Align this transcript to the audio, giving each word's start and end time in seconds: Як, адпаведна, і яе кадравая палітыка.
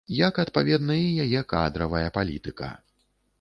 Як, 0.27 0.37
адпаведна, 0.43 0.95
і 1.01 1.11
яе 1.27 1.43
кадравая 1.53 2.03
палітыка. 2.17 2.73